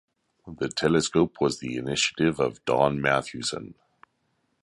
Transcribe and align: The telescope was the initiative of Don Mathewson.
The 0.47 0.67
telescope 0.69 1.39
was 1.39 1.59
the 1.59 1.77
initiative 1.77 2.39
of 2.39 2.65
Don 2.65 2.99
Mathewson. 3.03 3.75